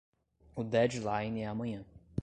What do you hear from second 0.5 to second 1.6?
O deadline é